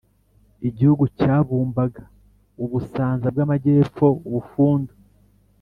[0.67, 2.03] igihugu cyabumbaga
[2.63, 4.93] u busanza bw'amajyepfo, u bufundu,